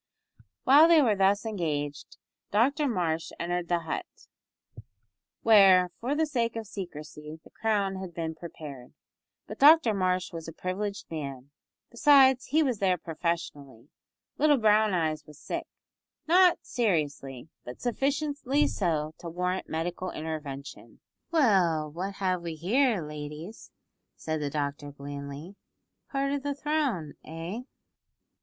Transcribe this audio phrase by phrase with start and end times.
[0.63, 2.17] While they were thus engaged
[2.49, 4.07] Dr Marsh entered the hut,
[5.43, 8.93] where, for the sake of secrecy, the crown had been prepared,
[9.45, 11.51] but Dr Marsh was a privileged man,
[11.91, 13.89] besides he was there professionally;
[14.39, 15.67] little Brown eyes was sick
[16.27, 20.99] not seriously, but sufficiently so to warrant medical intervention.
[21.29, 23.69] "Well, what have we here, ladies?"
[24.15, 25.57] said the doctor blandly,
[26.09, 27.59] "part of the throne, eh?"